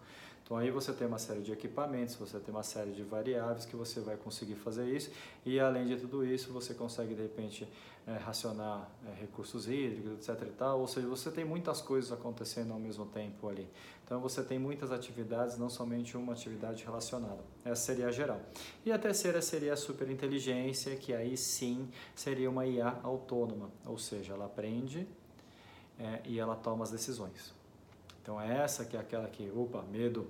[0.48, 3.76] Então aí você tem uma série de equipamentos, você tem uma série de variáveis que
[3.76, 5.12] você vai conseguir fazer isso
[5.46, 7.68] e além de tudo isso você consegue de repente
[8.08, 12.72] é, racionar é, recursos hídricos, etc e tal, ou seja, você tem muitas coisas acontecendo
[12.72, 13.68] ao mesmo tempo ali.
[14.06, 17.44] Então você tem muitas atividades, não somente uma atividade relacionada.
[17.66, 18.40] Essa seria a geral.
[18.86, 24.34] E a terceira seria a superinteligência, que aí sim seria uma IA autônoma, ou seja,
[24.34, 25.06] ela aprende
[26.00, 27.57] é, e ela toma as decisões.
[28.28, 30.28] Então essa que é aquela que, opa, medo,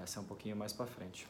[0.00, 1.26] essa é um pouquinho mais para frente.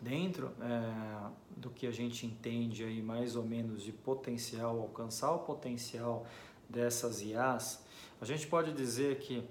[0.00, 5.38] Dentro é, do que a gente entende aí mais ou menos de potencial, alcançar o
[5.38, 6.26] potencial
[6.68, 7.84] dessas IAs,
[8.20, 9.48] a gente pode dizer que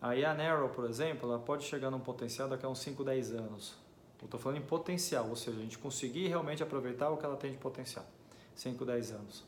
[0.00, 3.32] a IA Narrow, por exemplo, ela pode chegar num potencial daqui a uns 5, 10
[3.32, 3.74] anos.
[4.22, 7.36] Eu estou falando em potencial, ou seja, a gente conseguir realmente aproveitar o que ela
[7.36, 8.06] tem de potencial.
[8.54, 9.44] 5, 10 anos.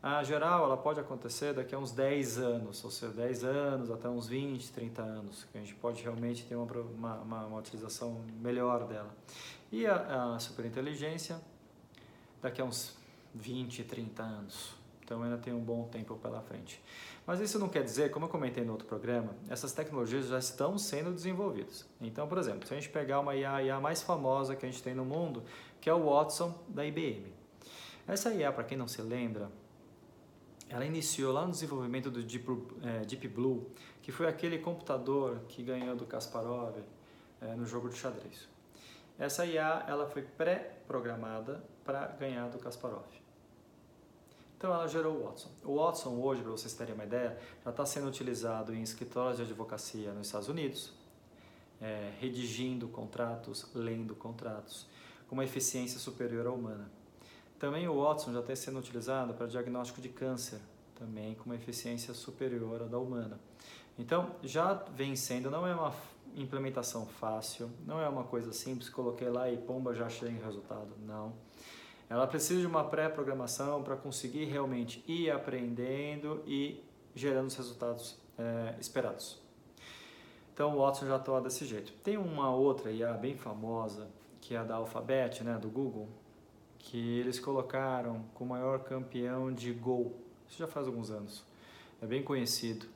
[0.00, 4.08] A geral, ela pode acontecer daqui a uns 10 anos, ou seja, 10 anos até
[4.08, 8.86] uns 20, 30 anos, que a gente pode realmente ter uma, uma, uma utilização melhor
[8.86, 9.12] dela.
[9.72, 11.40] E a, a superinteligência,
[12.40, 12.96] daqui a uns
[13.34, 14.78] 20, 30 anos.
[15.02, 16.80] Então ainda tem um bom tempo pela frente.
[17.26, 20.78] Mas isso não quer dizer, como eu comentei no outro programa, essas tecnologias já estão
[20.78, 21.86] sendo desenvolvidas.
[22.00, 24.82] Então, por exemplo, se a gente pegar uma IA, IA mais famosa que a gente
[24.82, 25.42] tem no mundo,
[25.80, 27.32] que é o Watson da IBM.
[28.06, 29.50] Essa IA, para quem não se lembra,
[30.68, 32.46] ela iniciou lá no desenvolvimento do Deep,
[32.82, 33.70] é, Deep Blue,
[34.02, 36.76] que foi aquele computador que ganhou do Kasparov
[37.40, 38.48] é, no jogo de xadrez.
[39.18, 43.06] Essa IA ela foi pré-programada para ganhar do Kasparov.
[44.56, 45.50] Então ela gerou o Watson.
[45.64, 49.44] O Watson hoje, para vocês terem uma ideia, já está sendo utilizado em escritórios de
[49.44, 50.92] advocacia nos Estados Unidos,
[51.80, 54.86] é, redigindo contratos, lendo contratos,
[55.28, 56.90] com uma eficiência superior à humana.
[57.58, 60.60] Também o Watson já está sendo utilizado para diagnóstico de câncer,
[60.94, 63.38] também com uma eficiência superior à da humana.
[63.98, 65.92] Então, já vem sendo, não é uma
[66.36, 71.32] implementação fácil, não é uma coisa simples, coloquei lá e pomba já achei resultado, não.
[72.08, 76.82] Ela precisa de uma pré-programação para conseguir realmente ir aprendendo e
[77.14, 79.40] gerando os resultados é, esperados.
[80.54, 81.92] Então o Watson já atua desse jeito.
[82.04, 84.08] Tem uma outra IA bem famosa,
[84.40, 86.08] que é a da Alphabet, né, do Google,
[86.88, 90.14] que eles colocaram com o maior campeão de Go.
[90.48, 91.44] Isso já faz alguns anos.
[92.00, 92.86] É bem conhecido.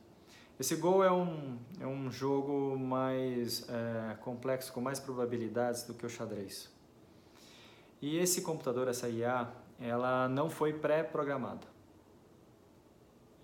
[0.59, 6.07] Esse Go é um, é um jogo mais é, complexo, com mais probabilidades do que
[6.07, 6.73] o xadrez.
[8.01, 11.67] E esse computador, essa IA, ela não foi pré-programada.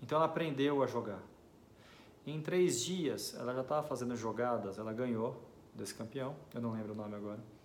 [0.01, 1.21] Então ela aprendeu a jogar.
[2.25, 5.39] Em três dias, ela já estava fazendo jogadas, ela ganhou
[5.75, 7.58] desse campeão, eu não lembro o nome agora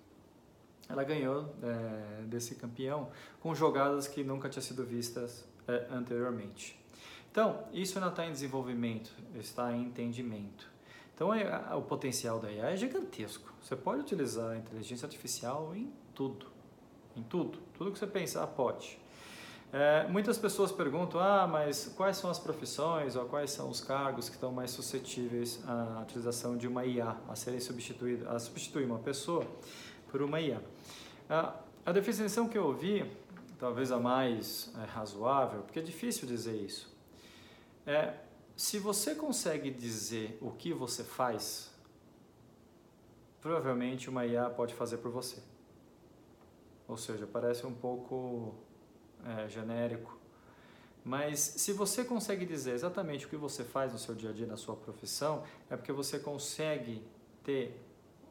[0.88, 6.78] ela ganhou é, desse campeão com jogadas que nunca tinham sido vistas é, anteriormente.
[7.30, 10.70] Então, isso ainda está em desenvolvimento, está em entendimento.
[11.14, 13.52] Então, é, o potencial da IA é gigantesco.
[13.62, 16.46] Você pode utilizar a inteligência artificial em tudo,
[17.16, 18.98] em tudo, tudo que você pensar pode.
[19.72, 24.28] É, muitas pessoas perguntam, ah, mas quais são as profissões ou quais são os cargos
[24.28, 29.00] que estão mais suscetíveis à utilização de uma IA, a serem substituídos, a substituir uma
[29.00, 29.44] pessoa
[30.14, 30.62] por uma IA.
[31.29, 33.05] A, definição que eu ouvi,
[33.59, 36.96] talvez a mais é, razoável, porque é difícil dizer isso,
[37.85, 38.14] é
[38.55, 41.68] se você consegue dizer o que você faz,
[43.40, 45.42] provavelmente uma IA pode fazer por você.
[46.87, 48.55] Ou seja, parece um pouco
[49.27, 50.16] é, genérico.
[51.03, 54.46] Mas se você consegue dizer exatamente o que você faz no seu dia a dia,
[54.46, 57.04] na sua profissão, é porque você consegue
[57.42, 57.85] ter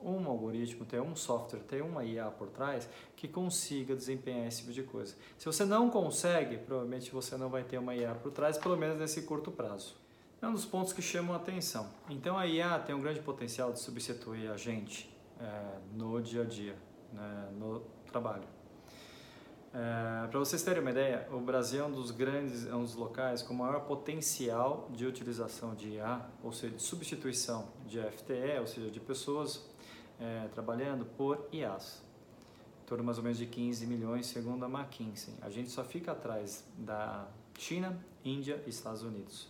[0.06, 4.74] um algoritmo, ter um software, ter uma IA por trás que consiga desempenhar esse tipo
[4.74, 5.16] de coisa.
[5.38, 8.98] Se você não consegue, provavelmente você não vai ter uma IA por trás, pelo menos
[9.00, 9.96] nesse curto prazo.
[10.42, 11.90] É um dos pontos que chamam a atenção.
[12.10, 16.46] Então a IA tem um grande potencial de substituir a gente é, no dia a
[16.46, 16.76] dia,
[17.14, 17.80] né, no
[18.12, 18.44] trabalho.
[19.74, 22.94] É, Para vocês terem uma ideia, o Brasil é um dos grandes, é um dos
[22.94, 28.68] locais com maior potencial de utilização de IA, ou seja, de substituição de FTE, ou
[28.68, 29.66] seja, de pessoas
[30.20, 32.02] é, trabalhando por IAs.
[32.86, 35.34] torno mais ou menos de 15 milhões, segundo a McKinsey.
[35.42, 39.48] A gente só fica atrás da China, Índia e Estados Unidos.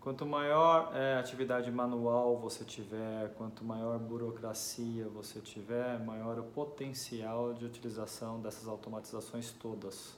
[0.00, 7.52] Quanto maior é, atividade manual você tiver, quanto maior burocracia você tiver, maior o potencial
[7.52, 10.16] de utilização dessas automatizações todas.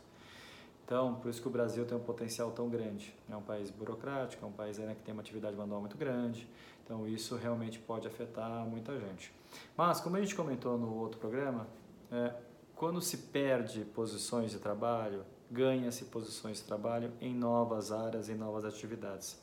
[0.90, 3.14] Então, por isso que o Brasil tem um potencial tão grande.
[3.30, 6.48] É um país burocrático, é um país né, que tem uma atividade manual muito grande.
[6.82, 9.32] Então, isso realmente pode afetar muita gente.
[9.76, 11.68] Mas, como a gente comentou no outro programa,
[12.10, 12.34] é,
[12.74, 18.64] quando se perde posições de trabalho, ganha-se posições de trabalho em novas áreas, em novas
[18.64, 19.40] atividades.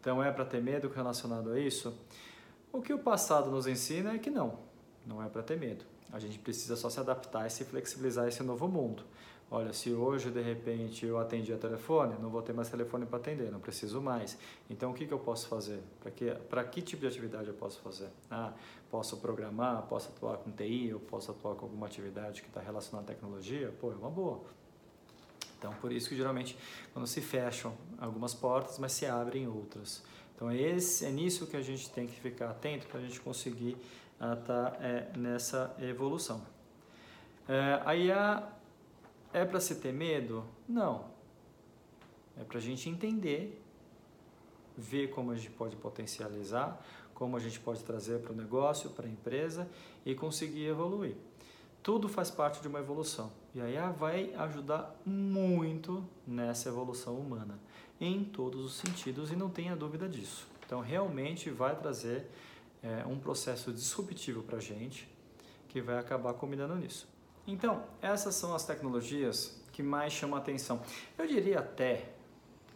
[0.00, 1.96] Então, é para ter medo relacionado a isso?
[2.72, 4.58] O que o passado nos ensina é que não,
[5.06, 5.84] não é para ter medo.
[6.12, 9.04] A gente precisa só se adaptar e se flexibilizar a esse novo mundo.
[9.52, 13.18] Olha, se hoje de repente eu atendi a telefone, não vou ter mais telefone para
[13.18, 14.38] atender, não preciso mais.
[14.68, 15.80] Então o que, que eu posso fazer?
[16.48, 18.10] Para que, que tipo de atividade eu posso fazer?
[18.30, 18.52] Ah,
[18.88, 23.10] posso programar, posso atuar com TI, eu posso atuar com alguma atividade que está relacionada
[23.10, 23.74] à tecnologia?
[23.80, 24.40] Pô, é uma boa.
[25.58, 26.56] Então por isso que geralmente
[26.92, 30.00] quando se fecham algumas portas, mas se abrem outras.
[30.36, 33.20] Então é, esse, é nisso que a gente tem que ficar atento para a gente
[33.20, 33.76] conseguir
[34.14, 36.40] estar ah, tá, é, nessa evolução.
[37.48, 38.59] É, aí a
[39.32, 40.44] é para se ter medo?
[40.68, 41.10] Não.
[42.36, 43.62] É para a gente entender,
[44.76, 46.80] ver como a gente pode potencializar,
[47.14, 49.68] como a gente pode trazer para o negócio, para a empresa
[50.06, 51.14] e conseguir evoluir.
[51.82, 53.32] Tudo faz parte de uma evolução.
[53.54, 57.58] E aí vai ajudar muito nessa evolução humana,
[58.00, 60.46] em todos os sentidos, e não tenha dúvida disso.
[60.64, 62.30] Então, realmente vai trazer
[62.82, 65.08] é, um processo disruptivo para a gente
[65.68, 67.08] que vai acabar combinando nisso.
[67.50, 70.80] Então, essas são as tecnologias que mais chamam a atenção.
[71.18, 72.12] Eu diria até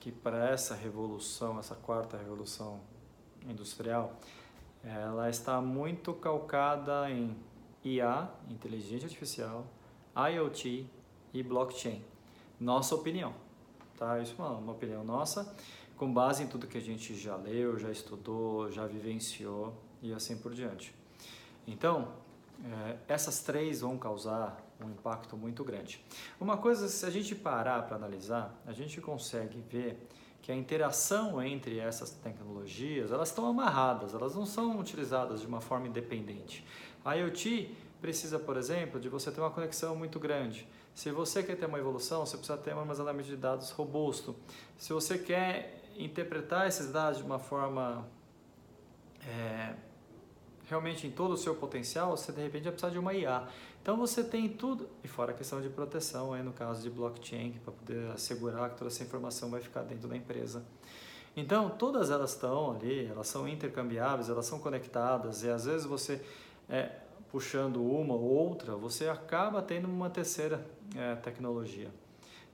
[0.01, 2.81] que para essa revolução, essa quarta revolução
[3.49, 4.19] industrial,
[4.83, 7.37] ela está muito calcada em
[7.85, 9.65] IA, inteligência artificial,
[10.17, 10.87] IoT
[11.33, 12.03] e blockchain.
[12.59, 13.33] Nossa opinião,
[13.97, 14.19] tá?
[14.19, 15.55] Isso é uma opinião nossa,
[15.97, 19.73] com base em tudo que a gente já leu, já estudou, já vivenciou
[20.03, 20.93] e assim por diante.
[21.65, 22.09] Então,
[22.65, 26.05] é, essas três vão causar um impacto muito grande.
[26.41, 30.09] Uma coisa, se a gente parar para analisar, a gente consegue ver
[30.43, 35.61] que a interação entre essas tecnologias, elas estão amarradas, elas não são utilizadas de uma
[35.61, 36.67] forma independente.
[37.05, 40.69] A IoT precisa, por exemplo, de você ter uma conexão muito grande.
[40.95, 44.37] Se você quer ter uma evolução, você precisa ter um armazenamento de dados robusto.
[44.77, 48.07] Se você quer interpretar esses dados de uma forma
[49.27, 49.75] é,
[50.69, 53.49] realmente em todo o seu potencial, você de repente vai precisar de uma IA.
[53.85, 57.53] Então você tem tudo, e fora a questão de proteção, aí no caso de blockchain,
[57.63, 60.65] para poder assegurar que toda essa informação vai ficar dentro da empresa.
[61.37, 66.25] Então todas elas estão ali, elas são intercambiáveis, elas são conectadas, e às vezes você
[66.67, 66.93] é,
[67.31, 70.67] puxando uma ou outra, você acaba tendo uma terceira
[70.97, 71.91] é, tecnologia.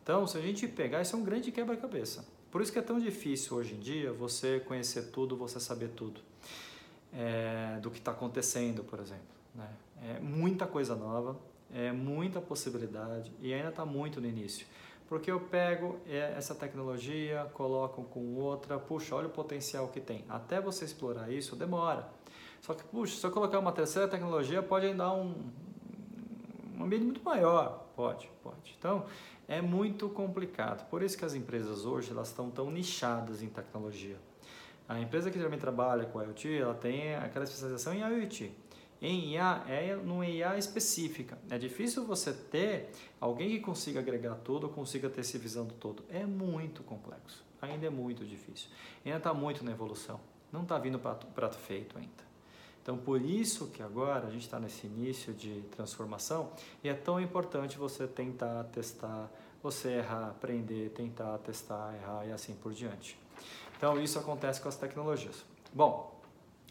[0.03, 2.27] Então, se a gente pegar, isso é um grande quebra-cabeça.
[2.51, 6.21] Por isso que é tão difícil hoje em dia você conhecer tudo, você saber tudo
[7.15, 9.23] é, do que está acontecendo, por exemplo.
[9.55, 9.69] Né?
[10.03, 11.37] É muita coisa nova,
[11.73, 14.67] é muita possibilidade e ainda está muito no início.
[15.09, 20.25] Porque eu pego é, essa tecnologia, coloco com outra, puxa, olha o potencial que tem.
[20.29, 22.09] Até você explorar isso demora.
[22.61, 25.35] Só que, puxa, se eu colocar uma terceira tecnologia, pode ainda dar um,
[26.79, 27.87] um ambiente muito maior.
[27.97, 28.77] Pode, pode.
[28.79, 29.05] Então,
[29.49, 30.89] é muito complicado.
[30.89, 34.17] Por isso que as empresas hoje elas estão tão nichadas em tecnologia.
[34.89, 38.53] A empresa que geralmente trabalha com IoT, ela tem aquela especialização em IoT.
[39.03, 41.39] Em IA, é numa IA específica.
[41.49, 46.05] É difícil você ter alguém que consiga agregar tudo, consiga ter essa visão do todo.
[46.11, 47.43] É muito complexo.
[47.63, 48.69] Ainda é muito difícil.
[49.05, 50.21] Ainda está muito na evolução.
[50.53, 52.31] Não está vindo prato, prato feito ainda.
[52.83, 56.51] Então, por isso que agora a gente está nesse início de transformação
[56.83, 59.31] e é tão importante você tentar, testar,
[59.63, 63.19] você errar, aprender, tentar, testar, errar e assim por diante.
[63.77, 65.45] Então, isso acontece com as tecnologias.
[65.73, 66.20] Bom,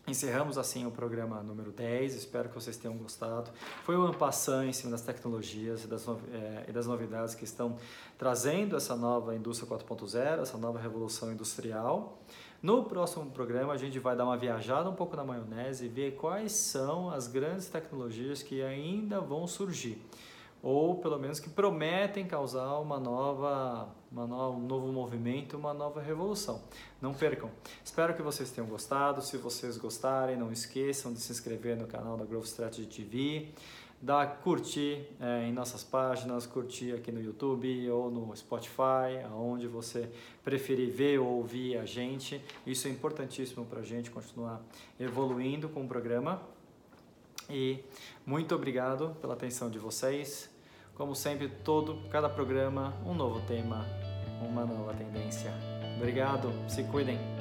[0.10, 2.16] encerramos assim o programa número 10.
[2.16, 3.51] Espero que vocês tenham gostado.
[3.84, 7.78] Foi um passant em cima das tecnologias e das, é, e das novidades que estão
[8.18, 12.20] trazendo essa nova indústria 4.0, essa nova revolução industrial.
[12.62, 16.16] No próximo programa, a gente vai dar uma viajada um pouco na maionese e ver
[16.16, 20.01] quais são as grandes tecnologias que ainda vão surgir
[20.62, 26.62] ou pelo menos que prometem causar uma nova, uma um novo movimento, uma nova revolução.
[27.01, 27.49] Não percam.
[27.84, 29.22] Espero que vocês tenham gostado.
[29.22, 33.49] Se vocês gostarem, não esqueçam de se inscrever no canal da Growth Strategy TV,
[34.01, 40.10] dar curtir é, em nossas páginas, curtir aqui no YouTube ou no Spotify, aonde você
[40.43, 42.41] preferir ver ou ouvir a gente.
[42.66, 44.62] Isso é importantíssimo para a gente continuar
[44.99, 46.41] evoluindo com o programa.
[47.50, 47.84] E
[48.26, 50.50] muito obrigado pela atenção de vocês.
[50.95, 53.86] Como sempre, todo, cada programa, um novo tema,
[54.41, 55.52] uma nova tendência.
[55.97, 57.39] Obrigado, se cuidem.